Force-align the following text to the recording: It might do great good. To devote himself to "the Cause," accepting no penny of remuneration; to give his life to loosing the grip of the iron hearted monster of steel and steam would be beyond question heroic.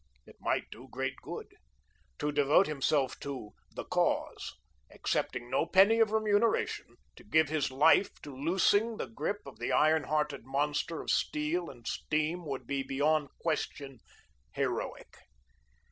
It 0.25 0.37
might 0.39 0.71
do 0.71 0.87
great 0.89 1.13
good. 1.21 1.53
To 2.17 2.31
devote 2.31 2.65
himself 2.65 3.19
to 3.19 3.51
"the 3.75 3.83
Cause," 3.85 4.55
accepting 4.89 5.47
no 5.47 5.67
penny 5.67 5.99
of 5.99 6.09
remuneration; 6.09 6.95
to 7.17 7.23
give 7.23 7.49
his 7.49 7.69
life 7.69 8.11
to 8.23 8.35
loosing 8.35 8.97
the 8.97 9.05
grip 9.05 9.41
of 9.45 9.59
the 9.59 9.71
iron 9.71 10.05
hearted 10.05 10.43
monster 10.43 11.03
of 11.03 11.11
steel 11.11 11.69
and 11.69 11.85
steam 11.87 12.47
would 12.47 12.65
be 12.65 12.81
beyond 12.81 13.29
question 13.37 13.99
heroic. 14.53 15.19